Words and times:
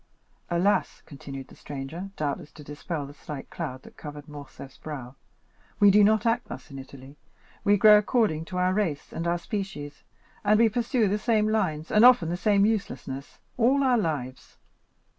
"Alas," 0.49 1.03
continued 1.05 1.47
the 1.49 1.55
stranger, 1.55 2.09
doubtless 2.17 2.51
to 2.51 2.63
dispel 2.63 3.05
the 3.05 3.13
slight 3.13 3.51
cloud 3.51 3.83
that 3.83 3.97
covered 3.97 4.27
Morcerf's 4.27 4.79
brow, 4.79 5.13
"we 5.79 5.91
do 5.91 6.03
not 6.03 6.25
act 6.25 6.45
thus 6.47 6.71
in 6.71 6.79
Italy; 6.79 7.17
we 7.63 7.77
grow 7.77 7.99
according 7.99 8.43
to 8.45 8.57
our 8.57 8.73
race 8.73 9.13
and 9.13 9.27
our 9.27 9.37
species, 9.37 10.03
and 10.43 10.59
we 10.59 10.69
pursue 10.69 11.07
the 11.07 11.19
same 11.19 11.47
lines, 11.47 11.91
and 11.91 12.03
often 12.03 12.29
the 12.29 12.35
same 12.35 12.65
uselessness, 12.65 13.37
all 13.57 13.83
our 13.83 13.99
lives." 13.99 14.57